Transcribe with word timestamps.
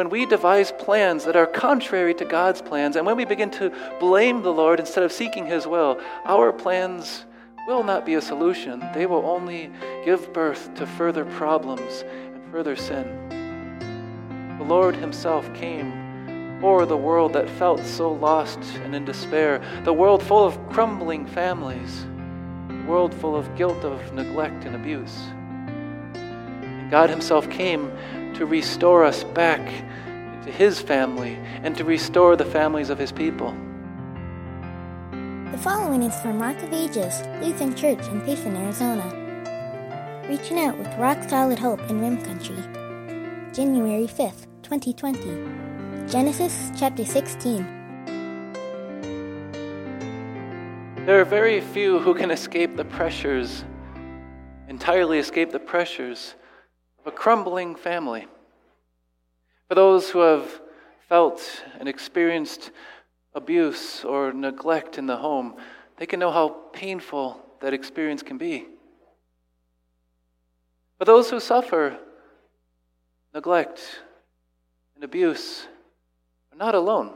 when 0.00 0.08
we 0.08 0.24
devise 0.24 0.72
plans 0.72 1.26
that 1.26 1.36
are 1.36 1.46
contrary 1.46 2.14
to 2.14 2.24
God's 2.24 2.62
plans, 2.62 2.96
and 2.96 3.04
when 3.04 3.18
we 3.18 3.26
begin 3.26 3.50
to 3.50 3.70
blame 4.00 4.40
the 4.40 4.50
Lord 4.50 4.80
instead 4.80 5.04
of 5.04 5.12
seeking 5.12 5.44
His 5.44 5.66
will, 5.66 6.00
our 6.24 6.54
plans 6.54 7.26
will 7.66 7.82
not 7.82 8.06
be 8.06 8.14
a 8.14 8.22
solution. 8.22 8.82
They 8.94 9.04
will 9.04 9.26
only 9.26 9.70
give 10.06 10.32
birth 10.32 10.72
to 10.76 10.86
further 10.86 11.26
problems 11.26 12.02
and 12.32 12.50
further 12.50 12.76
sin. 12.76 14.56
The 14.56 14.64
Lord 14.64 14.96
Himself 14.96 15.52
came 15.52 16.58
for 16.62 16.86
the 16.86 16.96
world 16.96 17.34
that 17.34 17.50
felt 17.50 17.84
so 17.84 18.10
lost 18.10 18.60
and 18.76 18.94
in 18.94 19.04
despair, 19.04 19.60
the 19.84 19.92
world 19.92 20.22
full 20.22 20.46
of 20.46 20.58
crumbling 20.70 21.26
families, 21.26 22.06
the 22.68 22.84
world 22.88 23.12
full 23.12 23.36
of 23.36 23.54
guilt 23.54 23.84
of 23.84 24.14
neglect 24.14 24.64
and 24.64 24.74
abuse. 24.74 25.14
God 26.90 27.10
Himself 27.10 27.50
came 27.50 27.92
to 28.34 28.46
restore 28.46 29.04
us 29.04 29.24
back 29.24 29.60
to 30.44 30.50
His 30.50 30.80
family 30.80 31.38
and 31.62 31.76
to 31.76 31.84
restore 31.84 32.36
the 32.36 32.44
families 32.44 32.90
of 32.90 32.98
His 32.98 33.12
people. 33.12 33.54
The 35.52 35.58
following 35.58 36.02
is 36.02 36.18
from 36.20 36.40
Rock 36.40 36.56
of 36.62 36.72
Ages, 36.72 37.22
Lutheran 37.42 37.74
Church 37.74 38.06
in 38.08 38.20
Payson, 38.22 38.56
Arizona. 38.56 39.04
Reaching 40.28 40.58
out 40.60 40.78
with 40.78 40.86
Rock 40.96 41.18
Solid 41.28 41.58
Hope 41.58 41.80
in 41.90 42.00
Rim 42.00 42.22
Country. 42.22 42.56
January 43.52 44.06
5th, 44.06 44.46
2020. 44.62 46.08
Genesis 46.08 46.70
chapter 46.78 47.04
16. 47.04 47.80
There 51.04 51.20
are 51.20 51.24
very 51.24 51.60
few 51.60 51.98
who 51.98 52.14
can 52.14 52.30
escape 52.30 52.76
the 52.76 52.84
pressures, 52.84 53.64
entirely 54.68 55.18
escape 55.18 55.50
the 55.50 55.58
pressures 55.58 56.36
of 57.00 57.12
a 57.12 57.16
crumbling 57.16 57.74
family. 57.74 58.26
For 59.68 59.74
those 59.74 60.10
who 60.10 60.20
have 60.20 60.60
felt 61.08 61.64
and 61.78 61.88
experienced 61.88 62.70
abuse 63.34 64.04
or 64.04 64.32
neglect 64.32 64.98
in 64.98 65.06
the 65.06 65.16
home, 65.16 65.56
they 65.96 66.06
can 66.06 66.20
know 66.20 66.30
how 66.30 66.48
painful 66.72 67.44
that 67.60 67.74
experience 67.74 68.22
can 68.22 68.38
be. 68.38 68.66
For 70.98 71.04
those 71.04 71.30
who 71.30 71.40
suffer 71.40 71.98
neglect 73.32 73.80
and 74.94 75.04
abuse 75.04 75.66
are 76.52 76.58
not 76.58 76.74
alone. 76.74 77.14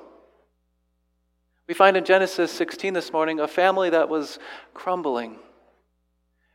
We 1.67 1.75
find 1.75 1.97
in 1.97 2.05
Genesis 2.05 2.53
16 2.53 2.93
this 2.93 3.13
morning 3.13 3.41
a 3.41 3.48
family 3.48 3.91
that 3.91 4.09
was 4.09 4.39
crumbling. 4.75 5.39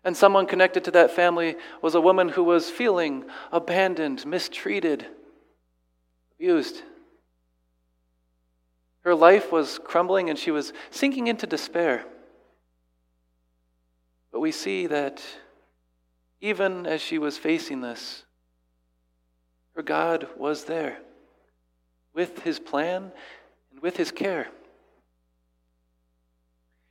And 0.04 0.16
someone 0.16 0.46
connected 0.46 0.84
to 0.86 0.92
that 0.92 1.12
family 1.12 1.56
was 1.82 1.96
a 1.96 2.02
woman 2.02 2.30
who 2.30 2.44
was 2.44 2.70
feeling 2.70 3.26
abandoned, 3.52 4.26
mistreated, 4.26 5.06
abused. 6.36 6.84
Her 9.02 9.16
life 9.16 9.52
was 9.52 9.80
crumbling 9.84 10.30
and 10.30 10.40
she 10.40 10.52
was 10.52 10.74
sinking 10.90 11.28
into 11.28 11.48
despair. 11.48 12.06
But 14.32 14.40
we 14.40 14.52
see 14.52 14.88
that 14.88 15.22
even 16.42 16.86
as 16.86 17.02
she 17.02 17.18
was 17.18 17.38
facing 17.38 17.82
this, 17.82 18.24
her 19.76 19.82
God 19.82 20.28
was 20.38 20.66
there 20.66 21.00
with 22.14 22.44
his 22.44 22.60
plan 22.60 23.12
and 23.72 23.82
with 23.82 23.98
his 23.98 24.12
care. 24.12 24.48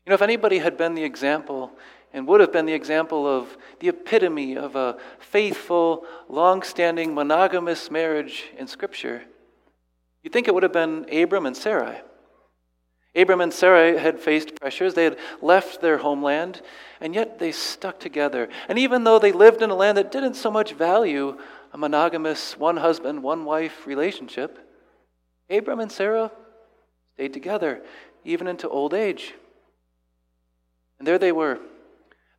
You 0.04 0.10
know, 0.10 0.14
if 0.14 0.22
anybody 0.22 0.58
had 0.58 0.76
been 0.76 0.94
the 0.94 1.04
example 1.04 1.72
and 2.12 2.26
would 2.26 2.40
have 2.40 2.52
been 2.52 2.66
the 2.66 2.72
example 2.72 3.26
of 3.26 3.56
the 3.80 3.88
epitome 3.88 4.56
of 4.56 4.76
a 4.76 4.96
faithful, 5.18 6.04
long 6.28 6.62
standing, 6.62 7.14
monogamous 7.14 7.90
marriage 7.90 8.44
in 8.56 8.66
Scripture, 8.66 9.22
you'd 10.22 10.32
think 10.32 10.48
it 10.48 10.54
would 10.54 10.62
have 10.62 10.72
been 10.72 11.06
Abram 11.12 11.46
and 11.46 11.56
Sarai. 11.56 12.00
Abram 13.14 13.40
and 13.40 13.52
Sarai 13.52 13.98
had 13.98 14.20
faced 14.20 14.54
pressures. 14.54 14.94
They 14.94 15.04
had 15.04 15.18
left 15.42 15.80
their 15.80 15.98
homeland, 15.98 16.62
and 17.00 17.14
yet 17.14 17.38
they 17.38 17.52
stuck 17.52 17.98
together. 17.98 18.48
And 18.68 18.78
even 18.78 19.04
though 19.04 19.18
they 19.18 19.32
lived 19.32 19.62
in 19.62 19.70
a 19.70 19.74
land 19.74 19.98
that 19.98 20.12
didn't 20.12 20.34
so 20.34 20.50
much 20.50 20.72
value 20.72 21.36
a 21.72 21.78
monogamous 21.78 22.56
one 22.56 22.76
husband, 22.76 23.22
one 23.22 23.44
wife 23.44 23.86
relationship, 23.86 24.58
Abram 25.50 25.80
and 25.80 25.90
Sarah 25.90 26.30
stayed 27.14 27.32
together 27.32 27.82
even 28.24 28.46
into 28.46 28.68
old 28.68 28.94
age. 28.94 29.34
And 30.98 31.06
there 31.06 31.18
they 31.18 31.32
were, 31.32 31.58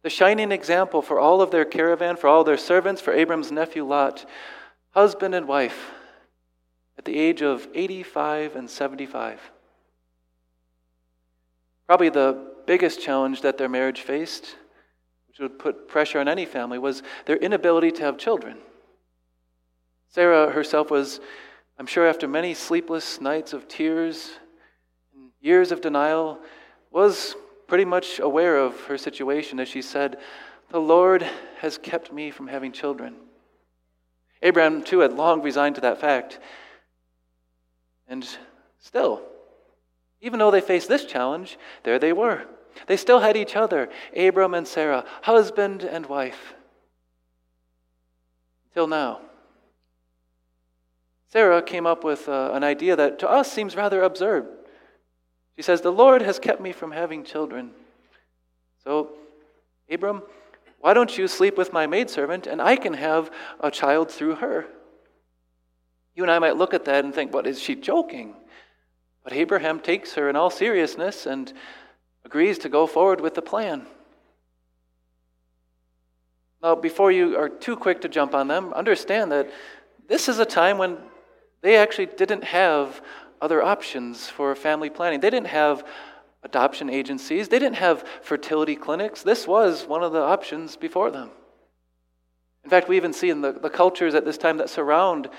the 0.01 0.09
shining 0.09 0.51
example 0.51 1.01
for 1.01 1.19
all 1.19 1.41
of 1.41 1.51
their 1.51 1.65
caravan, 1.65 2.15
for 2.15 2.27
all 2.27 2.43
their 2.43 2.57
servants, 2.57 3.01
for 3.01 3.13
Abram's 3.13 3.51
nephew 3.51 3.85
Lot, 3.85 4.25
husband 4.91 5.35
and 5.35 5.47
wife, 5.47 5.91
at 6.97 7.05
the 7.05 7.17
age 7.17 7.41
of 7.41 7.67
85 7.73 8.55
and 8.55 8.69
75. 8.69 9.39
Probably 11.85 12.09
the 12.09 12.53
biggest 12.65 13.01
challenge 13.01 13.41
that 13.41 13.57
their 13.57 13.69
marriage 13.69 14.01
faced, 14.01 14.55
which 15.27 15.39
would 15.39 15.59
put 15.59 15.87
pressure 15.87 16.19
on 16.19 16.27
any 16.27 16.45
family, 16.45 16.77
was 16.77 17.03
their 17.25 17.37
inability 17.37 17.91
to 17.93 18.03
have 18.03 18.17
children. 18.17 18.57
Sarah 20.09 20.51
herself 20.51 20.89
was, 20.89 21.19
I'm 21.77 21.87
sure, 21.87 22.07
after 22.07 22.27
many 22.27 22.53
sleepless 22.53 23.19
nights 23.19 23.53
of 23.53 23.67
tears 23.67 24.31
and 25.13 25.31
years 25.41 25.71
of 25.71 25.81
denial, 25.81 26.39
was 26.91 27.35
pretty 27.69 27.85
much 27.85 28.19
aware 28.19 28.57
of 28.57 28.81
her 28.85 28.97
situation 28.97 29.59
as 29.59 29.69
she 29.69 29.81
said, 29.81 30.17
The 30.71 30.81
Lord 30.81 31.25
has 31.59 31.77
kept 31.77 32.11
me 32.11 32.31
from 32.31 32.47
having 32.47 32.71
children. 32.71 33.15
Abraham, 34.41 34.83
too, 34.83 34.99
had 34.99 35.13
long 35.13 35.41
resigned 35.41 35.75
to 35.75 35.81
that 35.81 36.01
fact. 36.01 36.39
And 38.07 38.27
still, 38.79 39.21
even 40.19 40.39
though 40.39 40.51
they 40.51 40.61
faced 40.61 40.89
this 40.89 41.05
challenge, 41.05 41.57
there 41.83 41.99
they 41.99 42.11
were. 42.11 42.45
They 42.87 42.97
still 42.97 43.19
had 43.19 43.37
each 43.37 43.55
other, 43.55 43.89
Abram 44.15 44.53
and 44.53 44.67
Sarah, 44.67 45.05
husband 45.21 45.83
and 45.83 46.05
wife. 46.07 46.55
Till 48.73 48.87
now. 48.87 49.21
Sarah 51.27 51.61
came 51.61 51.85
up 51.85 52.03
with 52.03 52.27
uh, 52.27 52.51
an 52.53 52.63
idea 52.63 52.95
that 52.95 53.19
to 53.19 53.29
us 53.29 53.51
seems 53.51 53.75
rather 53.75 54.01
absurd. 54.01 54.47
She 55.59 55.63
says, 55.63 55.81
The 55.81 55.91
Lord 55.91 56.21
has 56.21 56.39
kept 56.39 56.61
me 56.61 56.71
from 56.71 56.93
having 56.93 57.25
children. 57.25 57.71
So, 58.85 59.09
Abram, 59.91 60.23
why 60.79 60.93
don't 60.93 61.17
you 61.17 61.27
sleep 61.27 61.57
with 61.57 61.73
my 61.73 61.85
maidservant 61.85 62.47
and 62.47 62.61
I 62.61 62.77
can 62.77 62.93
have 62.93 63.29
a 63.59 63.69
child 63.69 64.09
through 64.09 64.35
her? 64.35 64.67
You 66.15 66.23
and 66.23 66.31
I 66.31 66.39
might 66.39 66.55
look 66.55 66.73
at 66.73 66.85
that 66.85 67.03
and 67.03 67.13
think, 67.13 67.33
What, 67.33 67.45
is 67.45 67.61
she 67.61 67.75
joking? 67.75 68.35
But 69.21 69.33
Abraham 69.33 69.81
takes 69.81 70.13
her 70.13 70.29
in 70.29 70.37
all 70.37 70.49
seriousness 70.49 71.25
and 71.25 71.51
agrees 72.23 72.57
to 72.59 72.69
go 72.69 72.87
forward 72.87 73.19
with 73.19 73.35
the 73.35 73.41
plan. 73.41 73.85
Now, 76.63 76.75
before 76.75 77.11
you 77.11 77.37
are 77.37 77.49
too 77.49 77.75
quick 77.75 77.99
to 77.99 78.07
jump 78.07 78.33
on 78.33 78.47
them, 78.47 78.71
understand 78.71 79.33
that 79.33 79.51
this 80.07 80.29
is 80.29 80.39
a 80.39 80.45
time 80.45 80.77
when 80.77 80.99
they 81.61 81.75
actually 81.75 82.05
didn't 82.05 82.45
have 82.45 83.01
other 83.41 83.61
options 83.61 84.27
for 84.27 84.55
family 84.55 84.89
planning. 84.89 85.19
They 85.19 85.29
didn't 85.29 85.47
have 85.47 85.85
adoption 86.43 86.89
agencies, 86.89 87.49
they 87.49 87.59
didn't 87.59 87.77
have 87.77 88.05
fertility 88.21 88.75
clinics. 88.75 89.23
This 89.23 89.47
was 89.47 89.85
one 89.85 90.03
of 90.03 90.13
the 90.13 90.21
options 90.21 90.77
before 90.77 91.11
them. 91.11 91.31
In 92.63 92.69
fact, 92.69 92.87
we 92.87 92.97
even 92.97 93.13
see 93.13 93.29
in 93.29 93.41
the, 93.41 93.51
the 93.51 93.69
cultures 93.69 94.15
at 94.15 94.25
this 94.25 94.37
time 94.37 94.57
that 94.57 94.69
surround 94.69 95.29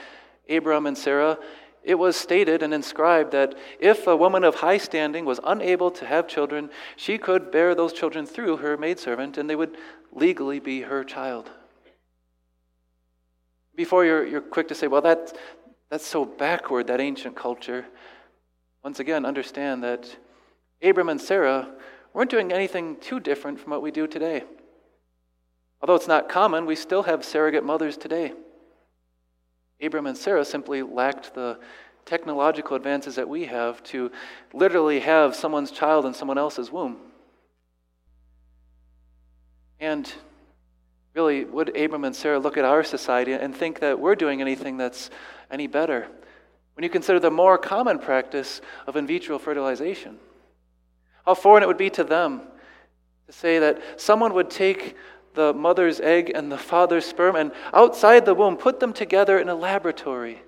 Abram 0.49 0.87
and 0.87 0.97
Sarah, 0.97 1.39
it 1.83 1.95
was 1.95 2.17
stated 2.17 2.63
and 2.63 2.75
inscribed 2.75 3.33
that 3.33 3.55
if 3.79 4.07
a 4.07 4.17
woman 4.17 4.45
of 4.45 4.57
high 4.57 4.79
standing 4.79 5.25
was 5.25 5.41
unable 5.45 5.91
to 5.93 6.07
have 6.07 6.29
children, 6.29 6.71
she 6.97 7.17
could 7.17 7.51
bear 7.51 7.75
those 7.75 7.93
children 7.93 8.27
through 8.27 8.59
her 8.59 8.77
maidservant 8.77 9.39
and 9.39 9.49
they 9.49 9.57
would 9.57 9.77
legally 10.13 10.61
be 10.61 10.83
her 10.83 11.05
child. 11.05 11.51
Before 13.75 14.05
you're, 14.05 14.27
you're 14.27 14.41
quick 14.43 14.69
to 14.69 14.75
say, 14.75 14.89
well, 14.89 15.01
that, 15.03 15.35
that's 15.91 16.07
so 16.07 16.25
backward, 16.25 16.87
that 16.87 17.01
ancient 17.01 17.37
culture. 17.37 17.85
Once 18.83 19.01
again, 19.01 19.27
understand 19.27 19.83
that 19.83 20.17
Abram 20.83 21.09
and 21.09 21.21
Sarah 21.21 21.69
weren't 22.15 22.31
doing 22.31 22.53
anything 22.53 22.97
too 22.97 23.21
different 23.21 23.61
from 23.61 23.71
what 23.73 23.83
we 23.83 23.91
do 23.91 24.07
today. 24.07 24.45
Although 25.83 25.97
it's 25.97 26.09
not 26.09 26.29
common, 26.29 26.67
we 26.67 26.77
still 26.77 27.03
have 27.03 27.25
surrogate 27.25 27.65
mothers 27.65 27.97
today. 27.97 28.33
Abram 29.83 30.07
and 30.07 30.17
Sarah 30.17 30.45
simply 30.45 30.83
lacked 30.83 31.35
the 31.35 31.59
technological 32.05 32.77
advances 32.77 33.17
that 33.17 33.29
we 33.29 33.47
have 33.47 33.83
to 33.85 34.11
literally 34.53 35.01
have 35.01 35.35
someone's 35.35 35.71
child 35.71 36.07
in 36.07 36.15
someone 36.15 36.39
else's 36.39 36.71
womb. 36.71 36.97
And 39.79 40.13
really, 41.15 41.45
would 41.45 41.77
Abram 41.77 42.05
and 42.05 42.15
Sarah 42.15 42.39
look 42.39 42.57
at 42.57 42.65
our 42.65 42.85
society 42.85 43.33
and 43.33 43.55
think 43.55 43.81
that 43.81 43.99
we're 43.99 44.15
doing 44.15 44.41
anything 44.41 44.77
that's 44.77 45.11
any 45.51 45.67
better 45.67 46.07
when 46.75 46.85
you 46.85 46.91
consider 46.91 47.19
the 47.19 47.31
more 47.31 47.59
common 47.59 47.99
practice 47.99 48.61
of 48.87 48.97
in 48.97 49.07
vitro 49.07 49.39
fertilization. 49.39 50.19
How 51.27 51.35
foreign 51.35 51.63
it 51.63 51.67
would 51.67 51.77
be 51.77 51.91
to 51.91 52.05
them 52.05 52.43
to 53.27 53.33
say 53.33 53.59
that 53.59 54.01
someone 54.01 54.35
would 54.35 54.51
take 54.51 54.97
the 55.35 55.53
mother's 55.53 56.01
egg 56.01 56.33
and 56.35 56.51
the 56.51 56.59
father's 56.59 57.05
sperm 57.05 57.37
and 57.37 57.53
outside 57.73 58.25
the 58.25 58.35
womb 58.35 58.57
put 58.57 58.81
them 58.81 58.93
together 58.93 59.39
in 59.39 59.49
a 59.49 59.55
laboratory 59.55 60.43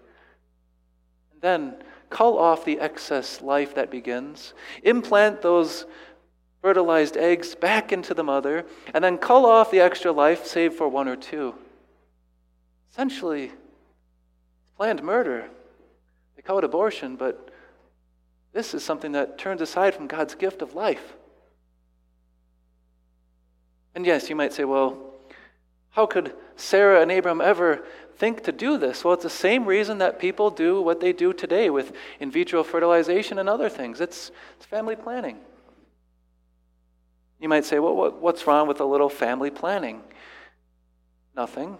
then 1.42 1.74
cull 2.08 2.38
off 2.38 2.64
the 2.64 2.80
excess 2.80 3.42
life 3.42 3.74
that 3.74 3.90
begins, 3.90 4.54
implant 4.82 5.42
those 5.42 5.84
fertilized 6.62 7.16
eggs 7.16 7.54
back 7.56 7.92
into 7.92 8.14
the 8.14 8.22
mother, 8.22 8.64
and 8.94 9.02
then 9.02 9.18
cull 9.18 9.44
off 9.44 9.70
the 9.70 9.80
extra 9.80 10.12
life, 10.12 10.46
save 10.46 10.72
for 10.72 10.88
one 10.88 11.08
or 11.08 11.16
two. 11.16 11.54
Essentially, 12.92 13.50
planned 14.76 15.02
murder. 15.02 15.50
They 16.36 16.42
call 16.42 16.58
it 16.58 16.64
abortion, 16.64 17.16
but 17.16 17.50
this 18.52 18.74
is 18.74 18.84
something 18.84 19.12
that 19.12 19.38
turns 19.38 19.60
aside 19.60 19.94
from 19.94 20.06
God's 20.06 20.36
gift 20.36 20.62
of 20.62 20.74
life. 20.74 21.14
And 23.94 24.06
yes, 24.06 24.30
you 24.30 24.36
might 24.36 24.52
say, 24.52 24.64
well, 24.64 24.98
how 25.90 26.06
could 26.06 26.34
Sarah 26.56 27.02
and 27.02 27.10
Abram 27.10 27.40
ever 27.40 27.84
think 28.16 28.44
to 28.44 28.52
do 28.52 28.78
this? 28.78 29.04
Well, 29.04 29.14
it's 29.14 29.22
the 29.22 29.30
same 29.30 29.66
reason 29.66 29.98
that 29.98 30.18
people 30.18 30.50
do 30.50 30.80
what 30.80 31.00
they 31.00 31.12
do 31.12 31.32
today 31.32 31.70
with 31.70 31.92
in 32.20 32.30
vitro 32.30 32.62
fertilization 32.62 33.38
and 33.38 33.48
other 33.48 33.68
things 33.68 34.00
it's, 34.00 34.30
it's 34.56 34.66
family 34.66 34.96
planning. 34.96 35.38
You 37.42 37.48
might 37.48 37.64
say, 37.64 37.80
well, 37.80 38.12
what's 38.12 38.46
wrong 38.46 38.68
with 38.68 38.78
a 38.78 38.84
little 38.84 39.08
family 39.08 39.50
planning? 39.50 40.00
Nothing. 41.34 41.76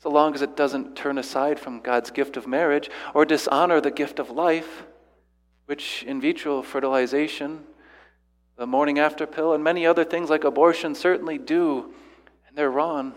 So 0.00 0.10
long 0.10 0.34
as 0.34 0.42
it 0.42 0.54
doesn't 0.54 0.94
turn 0.94 1.16
aside 1.16 1.58
from 1.58 1.80
God's 1.80 2.10
gift 2.10 2.36
of 2.36 2.46
marriage 2.46 2.90
or 3.14 3.24
dishonor 3.24 3.80
the 3.80 3.90
gift 3.90 4.18
of 4.18 4.28
life, 4.28 4.84
which 5.64 6.04
in 6.06 6.20
vitro 6.20 6.60
fertilization, 6.60 7.64
the 8.58 8.66
morning 8.66 8.98
after 8.98 9.26
pill, 9.26 9.54
and 9.54 9.64
many 9.64 9.86
other 9.86 10.04
things 10.04 10.28
like 10.28 10.44
abortion 10.44 10.94
certainly 10.94 11.38
do, 11.38 11.94
and 12.46 12.54
they're 12.54 12.70
wrong. 12.70 13.14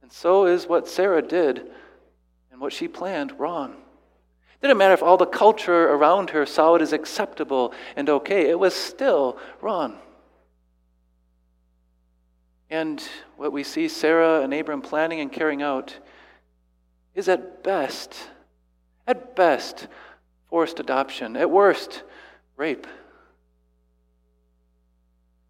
And 0.00 0.10
so 0.10 0.46
is 0.46 0.66
what 0.66 0.88
Sarah 0.88 1.20
did 1.20 1.70
and 2.50 2.62
what 2.62 2.72
she 2.72 2.88
planned 2.88 3.38
wrong. 3.38 3.72
It 3.72 4.62
didn't 4.62 4.78
matter 4.78 4.94
if 4.94 5.02
all 5.02 5.18
the 5.18 5.26
culture 5.26 5.90
around 5.90 6.30
her 6.30 6.46
saw 6.46 6.76
it 6.76 6.82
as 6.82 6.94
acceptable 6.94 7.74
and 7.94 8.08
okay, 8.08 8.48
it 8.48 8.58
was 8.58 8.72
still 8.72 9.36
wrong. 9.60 9.98
And 12.70 13.02
what 13.36 13.52
we 13.52 13.64
see 13.64 13.88
Sarah 13.88 14.42
and 14.42 14.54
Abram 14.54 14.80
planning 14.80 15.20
and 15.20 15.32
carrying 15.32 15.60
out 15.60 15.98
is 17.14 17.28
at 17.28 17.64
best, 17.64 18.14
at 19.08 19.34
best, 19.34 19.88
forced 20.48 20.78
adoption, 20.78 21.36
at 21.36 21.50
worst, 21.50 22.04
rape. 22.56 22.86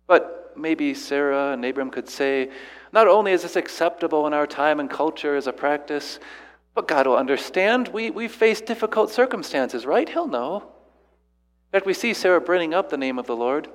But 0.06 0.54
maybe 0.56 0.94
Sarah 0.94 1.52
and 1.52 1.64
Abram 1.64 1.90
could 1.90 2.08
say, 2.08 2.50
not 2.92 3.06
only 3.06 3.32
is 3.32 3.42
this 3.42 3.56
acceptable 3.56 4.26
in 4.26 4.32
our 4.32 4.46
time 4.46 4.80
and 4.80 4.88
culture 4.90 5.36
as 5.36 5.46
a 5.46 5.52
practice, 5.52 6.18
but 6.74 6.88
God 6.88 7.06
will 7.06 7.16
understand. 7.16 7.88
We, 7.88 8.10
we 8.10 8.28
face 8.28 8.60
difficult 8.60 9.10
circumstances, 9.10 9.84
right? 9.84 10.08
He'll 10.08 10.26
know. 10.26 10.56
In 10.56 11.72
fact, 11.72 11.86
we 11.86 11.94
see 11.94 12.14
Sarah 12.14 12.40
bringing 12.40 12.74
up 12.74 12.88
the 12.88 12.96
name 12.96 13.18
of 13.18 13.26
the 13.26 13.36
Lord. 13.36 13.68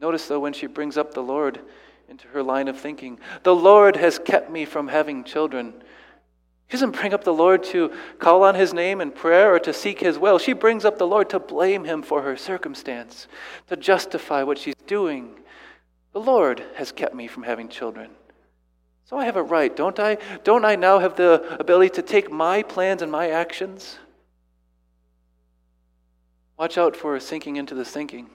Notice, 0.00 0.26
though, 0.26 0.40
when 0.40 0.52
she 0.52 0.66
brings 0.66 0.96
up 0.96 1.14
the 1.14 1.22
Lord 1.22 1.60
into 2.08 2.28
her 2.28 2.42
line 2.42 2.68
of 2.68 2.78
thinking, 2.78 3.18
the 3.42 3.54
Lord 3.54 3.96
has 3.96 4.18
kept 4.18 4.50
me 4.50 4.64
from 4.64 4.88
having 4.88 5.24
children. 5.24 5.74
She 6.68 6.72
doesn't 6.72 6.96
bring 6.96 7.14
up 7.14 7.24
the 7.24 7.32
Lord 7.32 7.62
to 7.64 7.92
call 8.18 8.42
on 8.42 8.54
his 8.54 8.74
name 8.74 9.00
in 9.00 9.12
prayer 9.12 9.54
or 9.54 9.58
to 9.60 9.72
seek 9.72 10.00
his 10.00 10.18
will. 10.18 10.38
She 10.38 10.52
brings 10.52 10.84
up 10.84 10.98
the 10.98 11.06
Lord 11.06 11.30
to 11.30 11.38
blame 11.38 11.84
him 11.84 12.02
for 12.02 12.22
her 12.22 12.36
circumstance, 12.36 13.28
to 13.68 13.76
justify 13.76 14.42
what 14.42 14.58
she's 14.58 14.74
doing. 14.86 15.38
The 16.12 16.20
Lord 16.20 16.64
has 16.74 16.92
kept 16.92 17.14
me 17.14 17.28
from 17.28 17.44
having 17.44 17.68
children. 17.68 18.10
So 19.04 19.16
I 19.16 19.24
have 19.24 19.36
a 19.36 19.42
right, 19.42 19.74
don't 19.74 19.98
I? 20.00 20.18
Don't 20.42 20.64
I 20.64 20.74
now 20.74 20.98
have 20.98 21.14
the 21.14 21.56
ability 21.60 21.90
to 21.90 22.02
take 22.02 22.30
my 22.30 22.62
plans 22.64 23.02
and 23.02 23.12
my 23.12 23.30
actions? 23.30 23.98
Watch 26.58 26.76
out 26.76 26.96
for 26.96 27.20
sinking 27.20 27.56
into 27.56 27.74
this 27.74 27.90
thinking. 27.90 28.28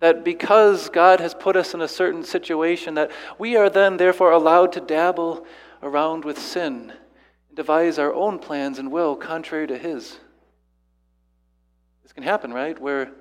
That 0.00 0.24
because 0.24 0.88
God 0.88 1.20
has 1.20 1.34
put 1.34 1.56
us 1.56 1.74
in 1.74 1.80
a 1.80 1.88
certain 1.88 2.24
situation, 2.24 2.94
that 2.94 3.10
we 3.38 3.56
are 3.56 3.70
then 3.70 3.98
therefore 3.98 4.32
allowed 4.32 4.72
to 4.72 4.80
dabble 4.80 5.46
around 5.82 6.24
with 6.24 6.38
sin 6.38 6.92
and 7.48 7.56
devise 7.56 7.98
our 7.98 8.12
own 8.12 8.38
plans 8.38 8.78
and 8.78 8.90
will 8.90 9.14
contrary 9.14 9.66
to 9.66 9.78
His. 9.78 10.18
This 12.02 12.12
can 12.12 12.22
happen, 12.22 12.52
right? 12.52 12.80
Where 12.80 13.12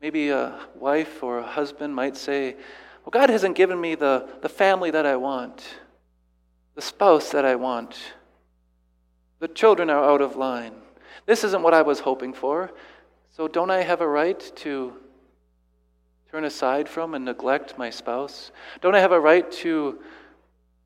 maybe 0.00 0.30
a 0.30 0.60
wife 0.74 1.22
or 1.22 1.38
a 1.38 1.46
husband 1.46 1.94
might 1.94 2.16
say, 2.16 2.54
Well, 3.04 3.10
God 3.10 3.28
hasn't 3.28 3.56
given 3.56 3.80
me 3.80 3.94
the, 3.94 4.28
the 4.42 4.48
family 4.48 4.90
that 4.92 5.06
I 5.06 5.16
want, 5.16 5.66
the 6.76 6.82
spouse 6.82 7.30
that 7.32 7.44
I 7.44 7.56
want, 7.56 7.98
the 9.40 9.48
children 9.48 9.90
are 9.90 10.04
out 10.04 10.20
of 10.20 10.36
line. 10.36 10.74
This 11.26 11.44
isn't 11.44 11.62
what 11.62 11.74
I 11.74 11.82
was 11.82 12.00
hoping 12.00 12.32
for. 12.32 12.70
So 13.30 13.48
don't 13.48 13.70
I 13.70 13.82
have 13.82 14.00
a 14.00 14.08
right 14.08 14.40
to 14.56 14.94
turn 16.30 16.44
aside 16.44 16.88
from 16.88 17.14
and 17.14 17.24
neglect 17.24 17.76
my 17.76 17.90
spouse? 17.90 18.52
Don't 18.80 18.94
I 18.94 19.00
have 19.00 19.10
a 19.10 19.18
right 19.18 19.50
to 19.52 19.98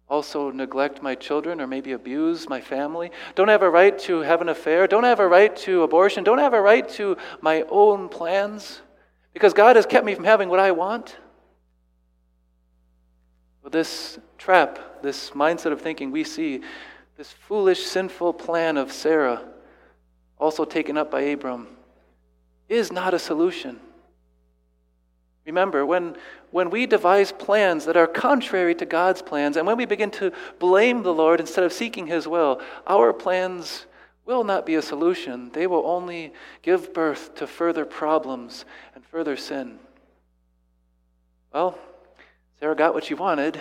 also 0.08 0.50
neglect 0.50 1.02
my 1.02 1.14
children 1.14 1.60
or 1.60 1.66
maybe 1.66 1.92
abuse 1.92 2.48
my 2.48 2.62
family? 2.62 3.10
Don't 3.34 3.50
I 3.50 3.52
have 3.52 3.62
a 3.62 3.68
right 3.68 3.98
to 4.00 4.20
have 4.20 4.40
an 4.40 4.48
affair? 4.48 4.86
Don't 4.86 5.04
I 5.04 5.10
have 5.10 5.20
a 5.20 5.28
right 5.28 5.54
to 5.56 5.82
abortion? 5.82 6.24
Don't 6.24 6.38
I 6.38 6.42
have 6.42 6.54
a 6.54 6.60
right 6.60 6.88
to 6.90 7.18
my 7.42 7.62
own 7.68 8.08
plans? 8.08 8.80
Because 9.34 9.52
God 9.52 9.76
has 9.76 9.84
kept 9.84 10.06
me 10.06 10.14
from 10.14 10.24
having 10.24 10.48
what 10.48 10.60
I 10.60 10.72
want? 10.72 11.16
With 13.62 13.72
this 13.72 14.18
trap, 14.38 15.02
this 15.02 15.30
mindset 15.30 15.72
of 15.72 15.82
thinking, 15.82 16.10
we 16.10 16.24
see 16.24 16.62
this 17.18 17.32
foolish, 17.32 17.84
sinful 17.84 18.32
plan 18.32 18.78
of 18.78 18.92
Sarah, 18.92 19.42
also 20.38 20.64
taken 20.64 20.96
up 20.96 21.10
by 21.10 21.20
Abram, 21.20 21.68
is 22.66 22.90
not 22.90 23.12
a 23.12 23.18
solution. 23.18 23.78
Remember, 25.46 25.84
when, 25.84 26.16
when 26.50 26.70
we 26.70 26.86
devise 26.86 27.30
plans 27.30 27.84
that 27.84 27.96
are 27.96 28.06
contrary 28.06 28.74
to 28.76 28.86
God's 28.86 29.20
plans, 29.20 29.56
and 29.56 29.66
when 29.66 29.76
we 29.76 29.84
begin 29.84 30.10
to 30.12 30.32
blame 30.58 31.02
the 31.02 31.12
Lord 31.12 31.38
instead 31.38 31.64
of 31.64 31.72
seeking 31.72 32.06
His 32.06 32.26
will, 32.26 32.60
our 32.86 33.12
plans 33.12 33.86
will 34.24 34.42
not 34.42 34.64
be 34.64 34.74
a 34.76 34.82
solution. 34.82 35.50
They 35.52 35.66
will 35.66 35.86
only 35.86 36.32
give 36.62 36.94
birth 36.94 37.34
to 37.36 37.46
further 37.46 37.84
problems 37.84 38.64
and 38.94 39.04
further 39.04 39.36
sin. 39.36 39.78
Well, 41.52 41.78
Sarah 42.58 42.74
got 42.74 42.94
what 42.94 43.04
she 43.04 43.14
wanted, 43.14 43.60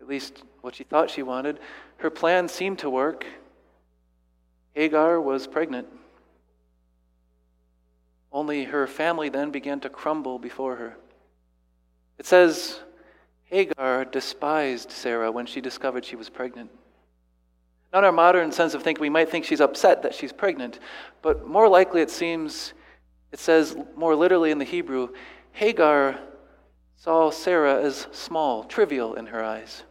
at 0.00 0.06
least 0.06 0.42
what 0.60 0.74
she 0.74 0.84
thought 0.84 1.10
she 1.10 1.22
wanted. 1.22 1.58
Her 1.96 2.10
plan 2.10 2.48
seemed 2.48 2.80
to 2.80 2.90
work. 2.90 3.24
Hagar 4.74 5.18
was 5.18 5.46
pregnant. 5.46 5.88
Only 8.36 8.64
her 8.64 8.86
family 8.86 9.30
then 9.30 9.50
began 9.50 9.80
to 9.80 9.88
crumble 9.88 10.38
before 10.38 10.76
her. 10.76 10.94
It 12.18 12.26
says 12.26 12.80
Hagar 13.44 14.04
despised 14.04 14.90
Sarah 14.90 15.32
when 15.32 15.46
she 15.46 15.62
discovered 15.62 16.04
she 16.04 16.16
was 16.16 16.28
pregnant. 16.28 16.70
Not 17.94 18.04
our 18.04 18.12
modern 18.12 18.52
sense 18.52 18.74
of 18.74 18.82
thinking, 18.82 19.00
we 19.00 19.08
might 19.08 19.30
think 19.30 19.46
she's 19.46 19.62
upset 19.62 20.02
that 20.02 20.14
she's 20.14 20.34
pregnant, 20.34 20.80
but 21.22 21.48
more 21.48 21.66
likely 21.66 22.02
it 22.02 22.10
seems, 22.10 22.74
it 23.32 23.38
says 23.38 23.74
more 23.96 24.14
literally 24.14 24.50
in 24.50 24.58
the 24.58 24.66
Hebrew, 24.66 25.14
Hagar 25.52 26.18
saw 26.94 27.30
Sarah 27.30 27.82
as 27.82 28.06
small, 28.12 28.64
trivial 28.64 29.14
in 29.14 29.24
her 29.28 29.42
eyes. 29.42 29.82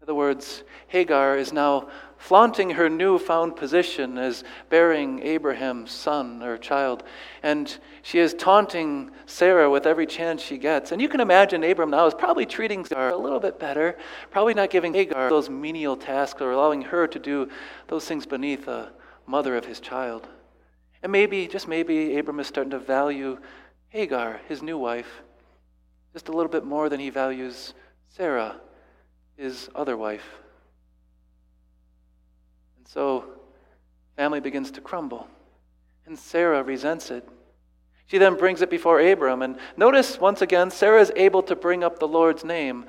In 0.00 0.04
other 0.04 0.14
words, 0.14 0.64
Hagar 0.88 1.38
is 1.38 1.50
now 1.50 1.88
flaunting 2.20 2.68
her 2.68 2.90
newfound 2.90 3.56
position 3.56 4.18
as 4.18 4.44
bearing 4.68 5.20
Abraham's 5.22 5.90
son 5.90 6.42
or 6.42 6.58
child. 6.58 7.02
And 7.42 7.78
she 8.02 8.18
is 8.18 8.34
taunting 8.34 9.10
Sarah 9.24 9.70
with 9.70 9.86
every 9.86 10.06
chance 10.06 10.42
she 10.42 10.58
gets. 10.58 10.92
And 10.92 11.00
you 11.00 11.08
can 11.08 11.20
imagine 11.20 11.64
Abram 11.64 11.90
now 11.90 12.06
is 12.06 12.12
probably 12.12 12.44
treating 12.44 12.84
Sarah 12.84 13.16
a 13.16 13.16
little 13.16 13.40
bit 13.40 13.58
better, 13.58 13.96
probably 14.30 14.52
not 14.52 14.68
giving 14.68 14.92
Hagar 14.92 15.30
those 15.30 15.48
menial 15.48 15.96
tasks 15.96 16.42
or 16.42 16.52
allowing 16.52 16.82
her 16.82 17.06
to 17.06 17.18
do 17.18 17.48
those 17.88 18.04
things 18.04 18.26
beneath 18.26 18.68
a 18.68 18.92
mother 19.26 19.56
of 19.56 19.64
his 19.64 19.80
child. 19.80 20.28
And 21.02 21.10
maybe, 21.10 21.48
just 21.48 21.68
maybe, 21.68 22.18
Abram 22.18 22.38
is 22.38 22.46
starting 22.46 22.72
to 22.72 22.78
value 22.78 23.38
Hagar, 23.88 24.42
his 24.46 24.62
new 24.62 24.76
wife, 24.76 25.22
just 26.12 26.28
a 26.28 26.32
little 26.32 26.52
bit 26.52 26.66
more 26.66 26.90
than 26.90 27.00
he 27.00 27.08
values 27.08 27.72
Sarah, 28.10 28.56
his 29.38 29.70
other 29.74 29.96
wife. 29.96 30.28
So, 32.92 33.24
family 34.16 34.40
begins 34.40 34.72
to 34.72 34.80
crumble. 34.80 35.28
And 36.06 36.18
Sarah 36.18 36.64
resents 36.64 37.12
it. 37.12 37.28
She 38.06 38.18
then 38.18 38.34
brings 38.34 38.62
it 38.62 38.70
before 38.70 39.00
Abram. 39.00 39.42
And 39.42 39.58
notice 39.76 40.18
once 40.18 40.42
again, 40.42 40.72
Sarah 40.72 41.00
is 41.00 41.12
able 41.14 41.44
to 41.44 41.54
bring 41.54 41.84
up 41.84 42.00
the 42.00 42.08
Lord's 42.08 42.44
name, 42.44 42.84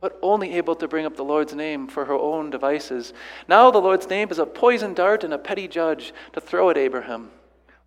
but 0.00 0.18
only 0.22 0.54
able 0.54 0.74
to 0.76 0.88
bring 0.88 1.04
up 1.04 1.16
the 1.16 1.22
Lord's 1.22 1.54
name 1.54 1.86
for 1.86 2.06
her 2.06 2.14
own 2.14 2.48
devices. 2.48 3.12
Now 3.46 3.70
the 3.70 3.78
Lord's 3.78 4.08
name 4.08 4.30
is 4.30 4.38
a 4.38 4.46
poison 4.46 4.94
dart 4.94 5.22
and 5.22 5.34
a 5.34 5.38
petty 5.38 5.68
judge 5.68 6.14
to 6.32 6.40
throw 6.40 6.70
at 6.70 6.78
Abraham. 6.78 7.30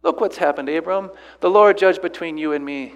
Look 0.03 0.21
what's 0.21 0.37
happened, 0.37 0.69
Abram. 0.69 1.09
The 1.39 1.49
Lord 1.49 1.79
judged 1.79 2.03
between 2.03 2.37
you 2.37 2.53
and 2.53 2.63
me. 2.63 2.93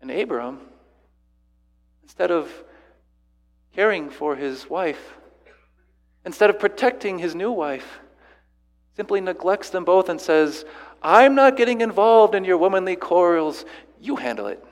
And 0.00 0.10
Abram, 0.10 0.58
instead 2.02 2.30
of 2.30 2.50
caring 3.74 4.08
for 4.08 4.36
his 4.36 4.70
wife, 4.70 5.18
instead 6.26 6.50
of 6.50 6.58
protecting 6.58 7.18
his 7.18 7.34
new 7.34 7.52
wife, 7.52 8.00
simply 8.96 9.20
neglects 9.20 9.70
them 9.70 9.84
both 9.84 10.08
and 10.08 10.20
says, 10.20 10.64
I'm 11.00 11.36
not 11.36 11.56
getting 11.56 11.80
involved 11.80 12.34
in 12.34 12.44
your 12.44 12.58
womanly 12.58 12.96
quarrels. 12.96 13.64
You 14.00 14.16
handle 14.16 14.48
it. 14.48 14.62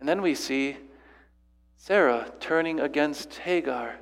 And 0.00 0.08
then 0.08 0.22
we 0.22 0.34
see 0.34 0.78
Sarah 1.76 2.32
turning 2.40 2.80
against 2.80 3.34
Hagar 3.34 3.94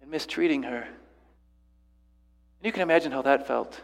and 0.00 0.10
mistreating 0.10 0.64
her. 0.64 0.82
And 0.82 2.64
you 2.64 2.72
can 2.72 2.82
imagine 2.82 3.12
how 3.12 3.22
that 3.22 3.46
felt. 3.46 3.80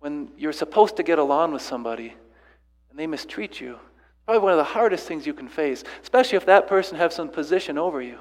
When 0.00 0.30
you're 0.38 0.52
supposed 0.52 0.96
to 0.96 1.02
get 1.02 1.18
along 1.18 1.52
with 1.52 1.62
somebody 1.62 2.14
and 2.88 2.98
they 2.98 3.06
mistreat 3.06 3.60
you, 3.60 3.78
probably 4.24 4.42
one 4.42 4.52
of 4.52 4.58
the 4.58 4.64
hardest 4.64 5.06
things 5.06 5.26
you 5.26 5.34
can 5.34 5.48
face, 5.48 5.84
especially 6.02 6.36
if 6.36 6.46
that 6.46 6.66
person 6.66 6.96
has 6.96 7.14
some 7.14 7.28
position 7.28 7.76
over 7.76 8.00
you. 8.00 8.18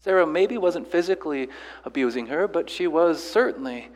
Sarah 0.00 0.26
maybe 0.26 0.56
wasn't 0.56 0.90
physically 0.90 1.48
abusing 1.84 2.26
her, 2.26 2.46
but 2.46 2.70
she 2.70 2.86
was 2.86 3.22
certainly 3.22 3.88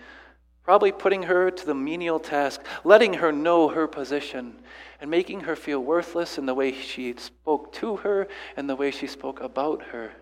probably 0.64 0.92
putting 0.92 1.24
her 1.24 1.50
to 1.50 1.66
the 1.66 1.74
menial 1.74 2.20
task, 2.20 2.60
letting 2.84 3.14
her 3.14 3.32
know 3.32 3.68
her 3.68 3.86
position, 3.86 4.54
and 5.00 5.10
making 5.10 5.40
her 5.40 5.56
feel 5.56 5.80
worthless 5.80 6.38
in 6.38 6.46
the 6.46 6.54
way 6.54 6.72
she 6.72 7.14
spoke 7.16 7.72
to 7.72 7.96
her 7.96 8.28
and 8.56 8.68
the 8.68 8.76
way 8.76 8.90
she 8.90 9.06
spoke 9.06 9.40
about 9.40 9.82
her. 9.86 10.12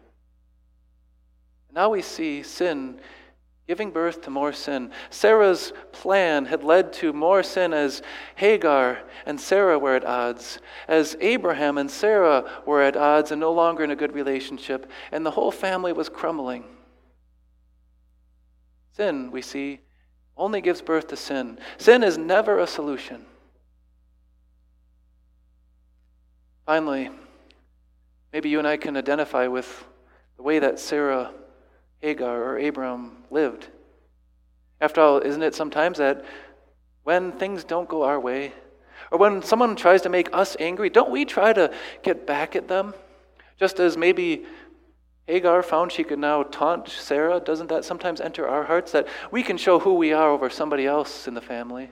Now 1.73 1.91
we 1.91 2.03
see 2.03 2.43
sin 2.43 3.01
giving 3.71 3.93
birth 3.93 4.21
to 4.21 4.31
more 4.31 4.53
sin. 4.53 4.91
Sarah's 5.11 5.73
plan 5.93 6.47
had 6.47 6.65
led 6.65 6.93
to 6.95 7.13
more 7.13 7.41
sin 7.41 7.73
as 7.73 8.03
Hagar 8.35 8.99
and 9.25 9.41
Sarah 9.41 9.79
were 9.79 9.95
at 9.95 10.05
odds, 10.05 10.59
as 10.89 11.17
Abraham 11.21 11.79
and 11.79 11.89
Sarah 11.89 12.51
were 12.67 12.83
at 12.83 12.97
odds 12.97 13.31
and 13.31 13.39
no 13.41 13.53
longer 13.53 13.85
in 13.85 13.93
a 13.93 13.95
good 13.95 14.13
relationship, 14.13 14.91
and 15.13 15.25
the 15.25 15.31
whole 15.31 15.53
family 15.53 15.93
was 15.93 16.09
crumbling. 16.09 16.65
Sin, 18.97 19.31
we 19.31 19.41
see, 19.41 19.79
only 20.37 20.61
gives 20.61 20.83
birth 20.83 21.07
to 21.07 21.17
sin. 21.17 21.57
Sin 21.79 22.03
is 22.03 22.19
never 22.19 22.59
a 22.59 22.67
solution. 22.67 23.25
Finally, 26.67 27.09
maybe 28.33 28.49
you 28.49 28.59
and 28.59 28.67
I 28.67 28.77
can 28.77 28.97
identify 28.97 29.47
with 29.47 29.85
the 30.37 30.43
way 30.43 30.59
that 30.59 30.81
Sarah 30.81 31.31
Hagar 32.01 32.43
or 32.43 32.59
Abram 32.59 33.25
lived. 33.31 33.69
After 34.81 35.01
all, 35.01 35.19
isn't 35.19 35.43
it 35.43 35.55
sometimes 35.55 35.99
that 35.99 36.25
when 37.05 37.33
things 37.33 37.65
don't 37.65 37.89
go 37.89 38.03
our 38.03 38.19
way, 38.19 38.53
or 39.11 39.19
when 39.19 39.43
someone 39.43 39.77
tries 39.77 40.03
to 40.03 40.09
make 40.09 40.29
us 40.33 40.57
angry, 40.59 40.91
don't 40.91 41.11
we 41.11 41.25
try 41.25 41.53
to 41.53 41.73
get 42.03 42.27
back 42.27 42.57
at 42.57 42.69
them? 42.69 42.95
Just 43.59 43.81
as 43.81 43.97
maybe 43.97 44.47
Hagar 45.27 45.63
found 45.63 45.93
she 45.93 46.05
could 46.05 46.19
now 46.19 46.43
taunt 46.43 46.89
Sarah, 46.89 47.41
doesn't 47.41 47.69
that 47.69 47.85
sometimes 47.85 48.21
enter 48.21 48.49
our 48.49 48.65
hearts 48.65 48.93
that 48.93 49.07
we 49.31 49.43
can 49.43 49.57
show 49.57 49.79
who 49.79 49.95
we 49.95 50.13
are 50.13 50.31
over 50.31 50.51
somebody 50.51 50.87
else 50.87 51.29
in 51.29 51.35
the 51.35 51.41
family? 51.41 51.91